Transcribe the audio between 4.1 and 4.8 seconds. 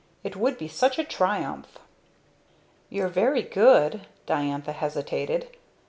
Diantha